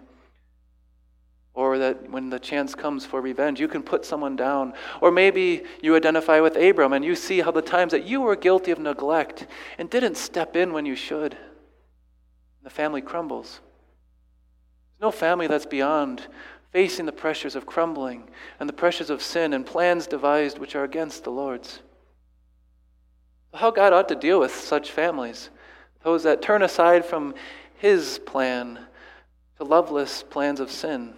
Or 1.59 1.77
that 1.79 2.09
when 2.09 2.31
the 2.31 2.39
chance 2.39 2.77
comes 2.77 3.05
for 3.05 3.21
revenge, 3.21 3.59
you 3.59 3.67
can 3.67 3.83
put 3.83 4.05
someone 4.05 4.37
down. 4.37 4.75
Or 5.01 5.11
maybe 5.11 5.65
you 5.83 5.97
identify 5.97 6.39
with 6.39 6.55
Abram 6.55 6.93
and 6.93 7.05
you 7.05 7.17
see 7.17 7.41
how 7.41 7.51
the 7.51 7.61
times 7.61 7.91
that 7.91 8.05
you 8.05 8.21
were 8.21 8.37
guilty 8.37 8.71
of 8.71 8.79
neglect 8.79 9.49
and 9.77 9.91
didn't 9.91 10.17
step 10.17 10.55
in 10.55 10.73
when 10.73 10.87
you 10.87 10.95
should. 10.95 11.37
The 12.63 12.71
family 12.71 13.01
crumbles. 13.01 13.59
There's 15.01 15.09
no 15.09 15.11
family 15.11 15.49
that's 15.49 15.67
beyond 15.67 16.29
facing 16.71 17.07
the 17.07 17.13
pressures 17.13 17.57
of 17.57 17.67
crumbling 17.67 18.29
and 18.61 18.69
the 18.69 18.73
pressures 18.73 19.11
of 19.11 19.21
sin 19.21 19.53
and 19.53 19.67
plans 19.67 20.07
devised 20.07 20.59
which 20.61 20.77
are 20.77 20.85
against 20.85 21.25
the 21.25 21.31
Lord's. 21.31 21.81
How 23.53 23.73
God 23.73 23.93
ought 23.93 24.09
to 24.11 24.15
deal 24.15 24.39
with 24.39 24.55
such 24.55 24.93
families, 24.93 25.51
those 26.05 26.23
that 26.23 26.41
turn 26.41 26.63
aside 26.63 27.05
from 27.05 27.35
His 27.79 28.21
plan 28.21 28.79
to 29.57 29.65
loveless 29.65 30.23
plans 30.23 30.61
of 30.61 30.71
sin. 30.71 31.15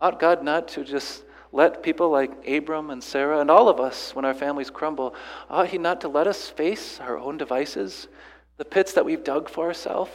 Ought 0.00 0.18
God 0.18 0.42
not 0.42 0.68
to 0.68 0.84
just 0.84 1.24
let 1.52 1.82
people 1.82 2.10
like 2.10 2.48
Abram 2.48 2.90
and 2.90 3.02
Sarah 3.02 3.40
and 3.40 3.50
all 3.50 3.68
of 3.68 3.80
us, 3.80 4.14
when 4.14 4.24
our 4.24 4.34
families 4.34 4.70
crumble, 4.70 5.14
ought 5.48 5.68
He 5.68 5.78
not 5.78 6.00
to 6.02 6.08
let 6.08 6.26
us 6.26 6.48
face 6.48 7.00
our 7.00 7.18
own 7.18 7.36
devices, 7.36 8.08
the 8.56 8.64
pits 8.64 8.92
that 8.92 9.04
we've 9.04 9.24
dug 9.24 9.48
for 9.48 9.66
ourselves? 9.66 10.10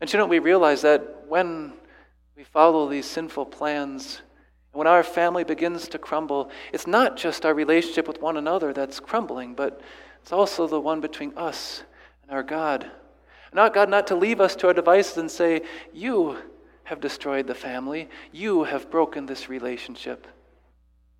And 0.00 0.08
shouldn't 0.08 0.28
we 0.28 0.38
realize 0.38 0.82
that 0.82 1.24
when 1.28 1.72
we 2.36 2.44
follow 2.44 2.88
these 2.88 3.06
sinful 3.06 3.46
plans, 3.46 4.22
and 4.72 4.78
when 4.78 4.86
our 4.86 5.02
family 5.02 5.44
begins 5.44 5.88
to 5.88 5.98
crumble, 5.98 6.50
it's 6.72 6.86
not 6.86 7.16
just 7.16 7.44
our 7.44 7.54
relationship 7.54 8.06
with 8.06 8.20
one 8.20 8.36
another 8.36 8.72
that's 8.72 9.00
crumbling, 9.00 9.54
but 9.54 9.80
it's 10.20 10.32
also 10.32 10.66
the 10.66 10.80
one 10.80 11.00
between 11.00 11.36
us 11.36 11.82
and 12.22 12.30
our 12.30 12.42
God. 12.42 12.90
Not 13.52 13.72
God 13.72 13.88
not 13.88 14.08
to 14.08 14.16
leave 14.16 14.40
us 14.40 14.56
to 14.56 14.66
our 14.66 14.74
devices 14.74 15.16
and 15.16 15.30
say, 15.30 15.62
You 15.92 16.38
have 16.84 17.00
destroyed 17.00 17.46
the 17.46 17.54
family. 17.54 18.08
You 18.32 18.64
have 18.64 18.90
broken 18.90 19.26
this 19.26 19.48
relationship. 19.48 20.26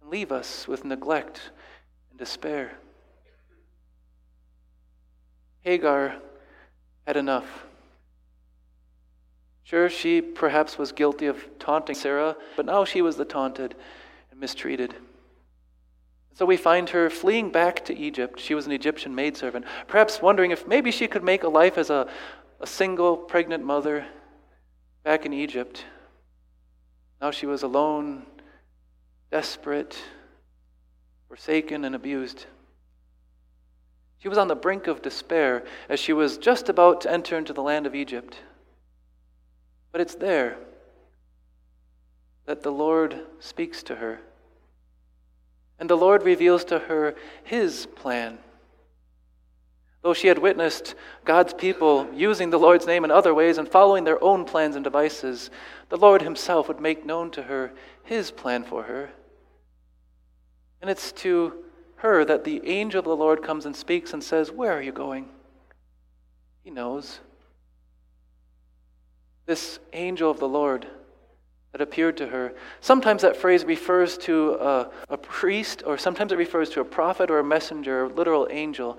And 0.00 0.10
leave 0.10 0.30
us 0.30 0.68
with 0.68 0.84
neglect 0.84 1.50
and 2.10 2.18
despair. 2.18 2.78
Hagar 5.62 6.16
had 7.06 7.16
enough. 7.16 7.64
Sure, 9.62 9.88
she 9.88 10.20
perhaps 10.20 10.76
was 10.76 10.92
guilty 10.92 11.26
of 11.26 11.42
taunting 11.58 11.94
Sarah, 11.94 12.36
but 12.54 12.66
now 12.66 12.84
she 12.84 13.00
was 13.00 13.16
the 13.16 13.24
taunted 13.24 13.74
and 14.30 14.38
mistreated. 14.38 14.94
So 16.34 16.44
we 16.44 16.58
find 16.58 16.90
her 16.90 17.08
fleeing 17.08 17.50
back 17.50 17.82
to 17.86 17.96
Egypt. 17.96 18.38
She 18.38 18.54
was 18.54 18.66
an 18.66 18.72
Egyptian 18.72 19.14
maidservant, 19.14 19.64
perhaps 19.86 20.20
wondering 20.20 20.50
if 20.50 20.66
maybe 20.66 20.90
she 20.90 21.06
could 21.06 21.24
make 21.24 21.44
a 21.44 21.48
life 21.48 21.78
as 21.78 21.88
a, 21.88 22.08
a 22.60 22.66
single 22.66 23.16
pregnant 23.16 23.64
mother 23.64 24.04
back 25.04 25.26
in 25.26 25.32
Egypt. 25.32 25.84
Now 27.20 27.30
she 27.30 27.46
was 27.46 27.62
alone, 27.62 28.24
desperate, 29.30 29.96
forsaken, 31.28 31.84
and 31.84 31.94
abused. 31.94 32.46
She 34.18 34.28
was 34.28 34.38
on 34.38 34.48
the 34.48 34.56
brink 34.56 34.86
of 34.86 35.02
despair 35.02 35.64
as 35.88 36.00
she 36.00 36.14
was 36.14 36.38
just 36.38 36.70
about 36.70 37.02
to 37.02 37.12
enter 37.12 37.36
into 37.36 37.52
the 37.52 37.62
land 37.62 37.86
of 37.86 37.94
Egypt. 37.94 38.38
But 39.92 40.00
it's 40.00 40.14
there 40.14 40.56
that 42.46 42.62
the 42.62 42.72
Lord 42.72 43.20
speaks 43.40 43.82
to 43.84 43.96
her. 43.96 44.20
And 45.78 45.90
the 45.90 45.96
Lord 45.96 46.22
reveals 46.22 46.64
to 46.66 46.78
her 46.78 47.14
his 47.42 47.86
plan 47.86 48.38
Though 50.04 50.12
she 50.12 50.28
had 50.28 50.38
witnessed 50.38 50.94
God's 51.24 51.54
people 51.54 52.06
using 52.12 52.50
the 52.50 52.58
Lord's 52.58 52.86
name 52.86 53.06
in 53.06 53.10
other 53.10 53.32
ways 53.32 53.56
and 53.56 53.66
following 53.66 54.04
their 54.04 54.22
own 54.22 54.44
plans 54.44 54.76
and 54.76 54.84
devices, 54.84 55.48
the 55.88 55.96
Lord 55.96 56.20
Himself 56.20 56.68
would 56.68 56.78
make 56.78 57.06
known 57.06 57.30
to 57.30 57.44
her 57.44 57.72
His 58.02 58.30
plan 58.30 58.64
for 58.64 58.82
her. 58.82 59.08
And 60.82 60.90
it's 60.90 61.10
to 61.12 61.54
her 61.96 62.22
that 62.26 62.44
the 62.44 62.60
angel 62.68 62.98
of 62.98 63.06
the 63.06 63.16
Lord 63.16 63.42
comes 63.42 63.64
and 63.64 63.74
speaks 63.74 64.12
and 64.12 64.22
says, 64.22 64.52
Where 64.52 64.72
are 64.72 64.82
you 64.82 64.92
going? 64.92 65.30
He 66.62 66.70
knows. 66.70 67.20
This 69.46 69.78
angel 69.94 70.30
of 70.30 70.38
the 70.38 70.46
Lord 70.46 70.86
that 71.72 71.80
appeared 71.80 72.18
to 72.18 72.26
her. 72.26 72.52
Sometimes 72.82 73.22
that 73.22 73.38
phrase 73.38 73.64
refers 73.64 74.18
to 74.18 74.52
a, 74.60 74.90
a, 75.08 75.16
priest, 75.16 75.82
or 75.86 75.96
sometimes 75.96 76.30
it 76.30 76.36
refers 76.38 76.68
to 76.70 76.80
a 76.80 76.84
prophet 76.84 77.30
or 77.30 77.38
a 77.38 77.44
messenger, 77.44 78.04
a 78.04 78.08
literal 78.08 78.46
angel 78.50 78.98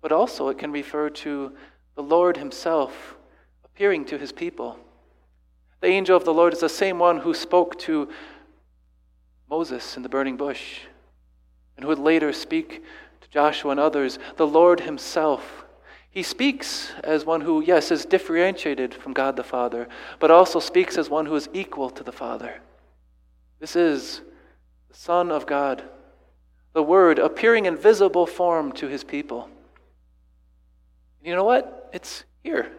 but 0.00 0.12
also 0.12 0.48
it 0.48 0.58
can 0.58 0.72
refer 0.72 1.10
to 1.10 1.52
the 1.94 2.02
Lord 2.02 2.36
Himself 2.36 3.16
appearing 3.64 4.04
to 4.06 4.18
His 4.18 4.32
people. 4.32 4.78
The 5.80 5.88
angel 5.88 6.16
of 6.16 6.24
the 6.24 6.34
Lord 6.34 6.52
is 6.52 6.60
the 6.60 6.68
same 6.68 6.98
one 6.98 7.18
who 7.18 7.34
spoke 7.34 7.78
to 7.80 8.08
Moses 9.48 9.96
in 9.96 10.02
the 10.02 10.08
burning 10.08 10.36
bush 10.36 10.80
and 11.76 11.84
who 11.84 11.88
would 11.88 11.98
later 11.98 12.32
speak 12.32 12.84
to 13.20 13.30
Joshua 13.30 13.70
and 13.72 13.80
others. 13.80 14.18
The 14.36 14.46
Lord 14.46 14.80
Himself. 14.80 15.64
He 16.10 16.22
speaks 16.22 16.92
as 17.04 17.24
one 17.24 17.40
who, 17.40 17.62
yes, 17.62 17.90
is 17.90 18.04
differentiated 18.04 18.92
from 18.92 19.12
God 19.12 19.36
the 19.36 19.44
Father, 19.44 19.88
but 20.18 20.30
also 20.30 20.58
speaks 20.58 20.98
as 20.98 21.08
one 21.08 21.26
who 21.26 21.36
is 21.36 21.48
equal 21.52 21.88
to 21.90 22.02
the 22.02 22.12
Father. 22.12 22.60
This 23.60 23.76
is 23.76 24.20
the 24.88 24.96
Son 24.96 25.30
of 25.30 25.46
God, 25.46 25.84
the 26.72 26.82
Word 26.82 27.18
appearing 27.18 27.66
in 27.66 27.76
visible 27.76 28.26
form 28.26 28.72
to 28.72 28.88
His 28.88 29.04
people. 29.04 29.48
And 31.20 31.28
you 31.28 31.36
know 31.36 31.44
what? 31.44 31.90
It's 31.92 32.24
here. 32.42 32.72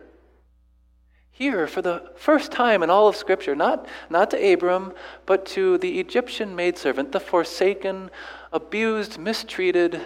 Here, 1.32 1.66
for 1.68 1.82
the 1.82 2.12
first 2.16 2.52
time 2.52 2.84
in 2.84 2.90
all 2.90 3.08
of 3.08 3.16
Scripture, 3.16 3.56
not, 3.56 3.88
not 4.10 4.30
to 4.32 4.54
Abram, 4.54 4.94
but 5.26 5.46
to 5.48 5.78
the 5.78 6.00
Egyptian 6.00 6.56
maidservant, 6.56 7.12
the 7.12 7.20
forsaken, 7.20 8.12
abused, 8.52 9.18
mistreated 9.18 10.02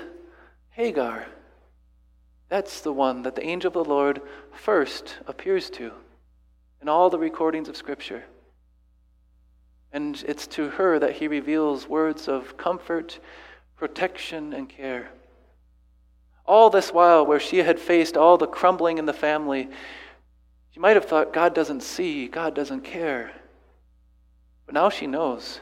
Hagar. 0.69 1.25
That's 2.49 2.81
the 2.81 2.93
one 2.93 3.23
that 3.23 3.35
the 3.35 3.45
angel 3.45 3.69
of 3.69 3.73
the 3.73 3.83
Lord 3.83 4.21
first 4.51 5.17
appears 5.27 5.69
to 5.71 5.91
in 6.81 6.87
all 6.87 7.09
the 7.09 7.19
recordings 7.19 7.67
of 7.67 7.75
Scripture. 7.75 8.23
And 9.91 10.23
it's 10.27 10.45
to 10.47 10.69
her 10.69 10.99
that 10.99 11.13
he 11.13 11.27
reveals 11.27 11.87
words 11.87 12.27
of 12.27 12.57
comfort, 12.57 13.19
protection, 13.77 14.53
and 14.53 14.69
care. 14.69 15.09
All 16.45 16.69
this 16.69 16.93
while, 16.93 17.25
where 17.25 17.39
she 17.39 17.57
had 17.57 17.79
faced 17.79 18.15
all 18.15 18.37
the 18.37 18.47
crumbling 18.47 18.97
in 18.97 19.05
the 19.05 19.13
family, 19.13 19.69
she 20.71 20.79
might 20.79 20.95
have 20.95 21.05
thought, 21.05 21.33
God 21.33 21.55
doesn't 21.55 21.81
see, 21.81 22.27
God 22.27 22.53
doesn't 22.53 22.81
care. 22.81 23.31
But 24.65 24.75
now 24.75 24.89
she 24.89 25.07
knows. 25.07 25.61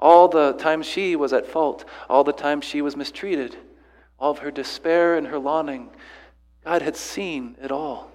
All 0.00 0.28
the 0.28 0.52
time 0.54 0.82
she 0.82 1.16
was 1.16 1.32
at 1.32 1.46
fault, 1.46 1.84
all 2.08 2.24
the 2.24 2.32
time 2.32 2.60
she 2.60 2.82
was 2.82 2.96
mistreated, 2.96 3.56
all 4.18 4.32
of 4.32 4.38
her 4.38 4.50
despair 4.50 5.16
and 5.16 5.26
her 5.28 5.38
longing, 5.38 5.90
God 6.64 6.82
had 6.82 6.96
seen 6.96 7.56
it 7.62 7.70
all. 7.70 8.10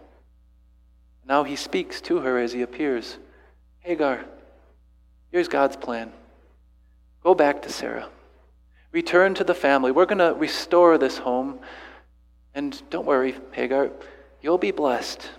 Now 1.26 1.44
he 1.44 1.56
speaks 1.56 2.02
to 2.02 2.20
her 2.20 2.38
as 2.38 2.54
he 2.54 2.62
appears 2.62 3.18
Hagar, 3.80 4.26
here's 5.32 5.48
God's 5.48 5.76
plan. 5.76 6.12
Go 7.24 7.34
back 7.34 7.62
to 7.64 7.70
Sarah. 7.70 8.10
Return 8.92 9.34
to 9.36 9.44
the 9.44 9.56
family. 9.56 9.92
We're 9.92 10.06
going 10.06 10.18
to 10.18 10.34
restore 10.38 10.98
this 10.98 11.20
home. 11.20 11.60
And 12.54 12.82
don't 12.90 13.06
worry, 13.06 13.36
Hagar, 13.52 13.92
you'll 14.42 14.58
be 14.58 14.72
blessed. 14.72 15.30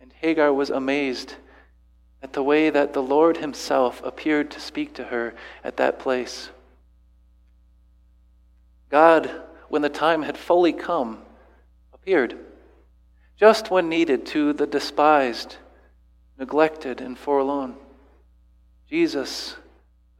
And 0.00 0.12
Hagar 0.12 0.52
was 0.52 0.70
amazed 0.70 1.34
at 2.22 2.32
the 2.32 2.42
way 2.42 2.70
that 2.70 2.92
the 2.92 3.02
Lord 3.02 3.38
Himself 3.38 4.02
appeared 4.04 4.50
to 4.52 4.60
speak 4.60 4.94
to 4.94 5.04
her 5.04 5.34
at 5.64 5.76
that 5.78 5.98
place. 5.98 6.50
God, 8.90 9.30
when 9.68 9.82
the 9.82 9.88
time 9.88 10.22
had 10.22 10.36
fully 10.36 10.72
come, 10.72 11.22
appeared, 11.92 12.36
just 13.36 13.70
when 13.70 13.88
needed 13.88 14.26
to 14.26 14.52
the 14.52 14.66
despised, 14.66 15.56
neglected, 16.38 17.00
and 17.00 17.18
forlorn. 17.18 17.76
Jesus, 18.88 19.56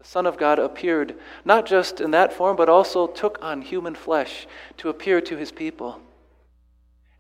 the 0.00 0.07
Son 0.07 0.25
of 0.25 0.38
God, 0.38 0.59
appeared 0.59 1.14
not 1.45 1.66
just 1.66 2.00
in 2.00 2.11
that 2.12 2.33
form, 2.33 2.57
but 2.57 2.71
also 2.71 3.07
took 3.07 3.38
on 3.42 3.61
human 3.61 3.95
flesh 3.95 4.47
to 4.78 4.88
appear 4.88 5.21
to 5.21 5.37
His 5.37 5.52
people. 5.52 6.00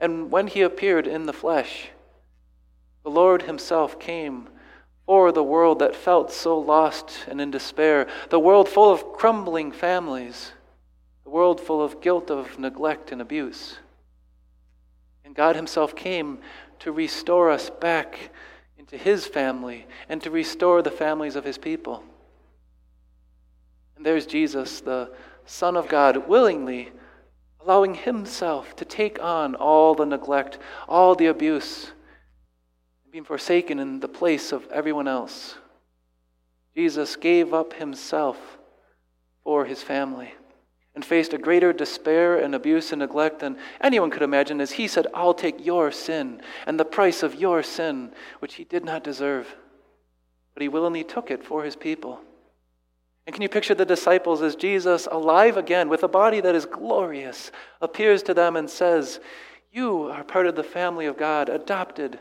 And 0.00 0.30
when 0.30 0.46
He 0.46 0.62
appeared 0.62 1.06
in 1.06 1.26
the 1.26 1.32
flesh, 1.34 1.90
the 3.04 3.10
Lord 3.10 3.42
Himself 3.42 4.00
came 4.00 4.48
for 5.04 5.30
the 5.30 5.44
world 5.44 5.80
that 5.80 5.94
felt 5.94 6.32
so 6.32 6.58
lost 6.58 7.26
and 7.28 7.38
in 7.38 7.50
despair, 7.50 8.06
the 8.30 8.40
world 8.40 8.66
full 8.66 8.90
of 8.90 9.12
crumbling 9.12 9.72
families, 9.72 10.52
the 11.24 11.30
world 11.30 11.60
full 11.60 11.82
of 11.82 12.00
guilt 12.00 12.30
of 12.30 12.58
neglect 12.58 13.12
and 13.12 13.20
abuse. 13.20 13.76
And 15.22 15.34
God 15.34 15.54
Himself 15.54 15.94
came 15.94 16.38
to 16.78 16.92
restore 16.92 17.50
us 17.50 17.68
back 17.68 18.30
into 18.78 18.96
His 18.96 19.26
family 19.26 19.86
and 20.08 20.22
to 20.22 20.30
restore 20.30 20.80
the 20.80 20.90
families 20.90 21.36
of 21.36 21.44
His 21.44 21.58
people. 21.58 22.04
And 24.00 24.06
there's 24.06 24.24
Jesus, 24.24 24.80
the 24.80 25.12
Son 25.44 25.76
of 25.76 25.86
God, 25.86 26.26
willingly 26.26 26.90
allowing 27.60 27.92
Himself 27.92 28.74
to 28.76 28.86
take 28.86 29.22
on 29.22 29.54
all 29.54 29.94
the 29.94 30.06
neglect, 30.06 30.56
all 30.88 31.14
the 31.14 31.26
abuse 31.26 31.92
being 33.12 33.24
forsaken 33.24 33.78
in 33.78 34.00
the 34.00 34.08
place 34.08 34.52
of 34.52 34.66
everyone 34.68 35.06
else. 35.06 35.58
Jesus 36.74 37.14
gave 37.14 37.52
up 37.52 37.74
himself 37.74 38.38
for 39.44 39.66
his 39.66 39.82
family 39.82 40.32
and 40.94 41.04
faced 41.04 41.34
a 41.34 41.38
greater 41.38 41.74
despair 41.74 42.38
and 42.38 42.54
abuse 42.54 42.92
and 42.92 43.00
neglect 43.00 43.40
than 43.40 43.58
anyone 43.82 44.08
could 44.08 44.22
imagine 44.22 44.62
as 44.62 44.72
he 44.72 44.88
said, 44.88 45.08
I'll 45.12 45.34
take 45.34 45.62
your 45.62 45.92
sin 45.92 46.40
and 46.64 46.80
the 46.80 46.86
price 46.86 47.22
of 47.22 47.34
your 47.34 47.62
sin, 47.62 48.12
which 48.38 48.54
he 48.54 48.64
did 48.64 48.82
not 48.82 49.04
deserve. 49.04 49.54
But 50.54 50.62
he 50.62 50.70
willingly 50.70 51.04
took 51.04 51.30
it 51.30 51.44
for 51.44 51.64
his 51.64 51.76
people. 51.76 52.22
And 53.26 53.34
can 53.34 53.42
you 53.42 53.48
picture 53.48 53.74
the 53.74 53.84
disciples 53.84 54.42
as 54.42 54.56
Jesus, 54.56 55.06
alive 55.10 55.56
again 55.56 55.88
with 55.88 56.02
a 56.02 56.08
body 56.08 56.40
that 56.40 56.54
is 56.54 56.66
glorious, 56.66 57.52
appears 57.80 58.22
to 58.24 58.34
them 58.34 58.56
and 58.56 58.68
says, 58.68 59.20
You 59.70 60.10
are 60.10 60.24
part 60.24 60.46
of 60.46 60.56
the 60.56 60.64
family 60.64 61.06
of 61.06 61.16
God, 61.16 61.48
adopted 61.48 62.18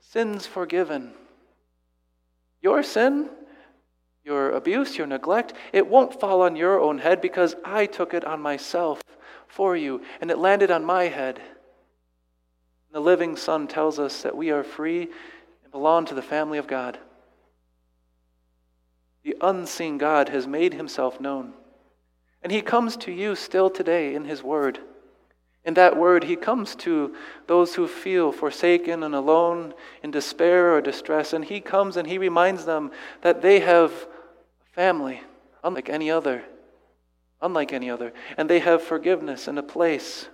sins 0.00 0.46
forgiven. 0.46 1.12
Your 2.62 2.82
sin, 2.82 3.30
your 4.24 4.50
abuse, 4.50 4.98
your 4.98 5.06
neglect, 5.06 5.54
it 5.72 5.86
won't 5.86 6.20
fall 6.20 6.42
on 6.42 6.56
your 6.56 6.80
own 6.80 6.98
head 6.98 7.20
because 7.20 7.54
I 7.64 7.86
took 7.86 8.12
it 8.12 8.24
on 8.24 8.40
myself 8.40 9.00
for 9.48 9.76
you, 9.76 10.02
and 10.20 10.30
it 10.30 10.38
landed 10.38 10.70
on 10.70 10.84
my 10.84 11.04
head. 11.04 11.40
The 12.92 13.00
living 13.00 13.36
Son 13.36 13.66
tells 13.66 13.98
us 13.98 14.22
that 14.22 14.36
we 14.36 14.50
are 14.50 14.64
free 14.64 15.08
and 15.62 15.72
belong 15.72 16.06
to 16.06 16.14
the 16.14 16.22
family 16.22 16.58
of 16.58 16.66
God. 16.66 16.98
The 19.22 19.36
unseen 19.40 19.98
God 19.98 20.30
has 20.30 20.46
made 20.46 20.74
himself 20.74 21.20
known, 21.20 21.52
and 22.42 22.50
he 22.50 22.62
comes 22.62 22.96
to 22.98 23.12
you 23.12 23.34
still 23.34 23.68
today 23.68 24.14
in 24.14 24.24
his 24.24 24.42
word. 24.42 24.78
In 25.62 25.74
that 25.74 25.96
word, 25.96 26.24
he 26.24 26.36
comes 26.36 26.74
to 26.76 27.14
those 27.46 27.74
who 27.74 27.86
feel 27.86 28.32
forsaken 28.32 29.02
and 29.02 29.14
alone, 29.14 29.74
in 30.02 30.10
despair 30.10 30.74
or 30.74 30.80
distress, 30.80 31.34
and 31.34 31.44
he 31.44 31.60
comes 31.60 31.98
and 31.98 32.08
he 32.08 32.16
reminds 32.16 32.64
them 32.64 32.90
that 33.20 33.42
they 33.42 33.60
have 33.60 33.92
a 33.92 34.74
family 34.74 35.20
unlike 35.62 35.90
any 35.90 36.10
other, 36.10 36.42
unlike 37.42 37.72
any 37.72 37.90
other, 37.90 38.12
and 38.38 38.48
they 38.48 38.60
have 38.60 38.82
forgiveness 38.82 39.48
and 39.48 39.58
a 39.58 39.62
place. 39.62 40.28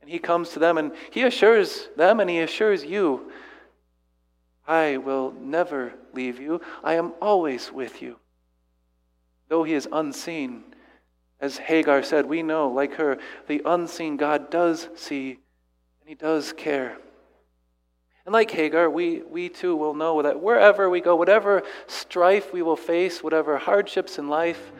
And 0.00 0.10
he 0.10 0.18
comes 0.18 0.50
to 0.50 0.58
them 0.58 0.78
and 0.78 0.92
he 1.10 1.22
assures 1.22 1.88
them 1.96 2.18
and 2.18 2.28
he 2.28 2.40
assures 2.40 2.84
you 2.84 3.30
I 4.66 4.96
will 4.96 5.32
never 5.32 5.94
leave 6.12 6.40
you, 6.40 6.60
I 6.84 6.94
am 6.94 7.12
always 7.20 7.72
with 7.72 8.00
you. 8.00 8.18
Though 9.48 9.64
he 9.64 9.74
is 9.74 9.88
unseen, 9.90 10.64
as 11.40 11.58
Hagar 11.58 12.02
said, 12.02 12.26
we 12.26 12.42
know, 12.42 12.68
like 12.68 12.94
her, 12.94 13.18
the 13.48 13.62
unseen 13.64 14.16
God 14.16 14.50
does 14.50 14.88
see 14.94 15.32
and 16.00 16.08
he 16.08 16.14
does 16.14 16.52
care. 16.52 16.96
And 18.24 18.32
like 18.32 18.50
Hagar, 18.50 18.88
we, 18.88 19.22
we 19.22 19.48
too 19.48 19.74
will 19.74 19.94
know 19.94 20.22
that 20.22 20.40
wherever 20.40 20.88
we 20.88 21.00
go, 21.00 21.16
whatever 21.16 21.62
strife 21.88 22.52
we 22.52 22.62
will 22.62 22.76
face, 22.76 23.22
whatever 23.22 23.56
hardships 23.56 24.18
in 24.18 24.28
life, 24.28 24.70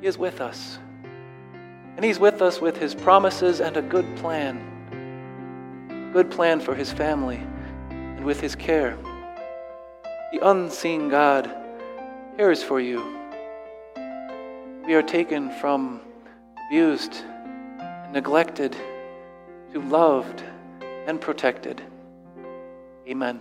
He 0.00 0.08
is 0.08 0.18
with 0.18 0.40
us. 0.40 0.78
And 1.96 2.04
He's 2.04 2.18
with 2.18 2.42
us 2.42 2.60
with 2.60 2.76
His 2.76 2.94
promises 2.94 3.60
and 3.60 3.76
a 3.76 3.82
good 3.82 4.16
plan. 4.16 4.60
Good 6.12 6.32
plan 6.32 6.58
for 6.58 6.74
His 6.74 6.92
family 6.92 7.40
and 7.90 8.24
with 8.24 8.40
His 8.40 8.56
care. 8.56 8.98
The 10.32 10.48
unseen 10.48 11.08
God 11.08 11.50
cares 12.36 12.62
for 12.62 12.80
you 12.80 13.20
we 14.90 14.94
are 14.94 15.02
taken 15.02 15.50
from 15.50 16.00
abused 16.66 17.22
and 17.78 18.12
neglected 18.12 18.76
to 19.72 19.80
loved 19.80 20.42
and 21.06 21.20
protected. 21.20 21.80
Amen. 23.08 23.40